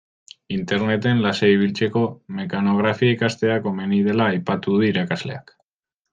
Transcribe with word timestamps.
Interneten 0.53 1.19
lasai 1.25 1.49
ibiltzeko 1.57 2.03
mekanografia 2.39 3.17
ikastea 3.17 3.59
komeni 3.67 4.01
dela 4.09 4.31
aipatu 4.35 4.75
du 4.81 4.89
irakasleak. 4.91 5.55